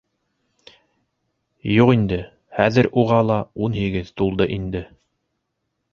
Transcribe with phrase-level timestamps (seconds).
[1.73, 2.19] Юҡ инде,
[2.61, 4.83] хәҙер уға ла ун һигеҙ тулды инде.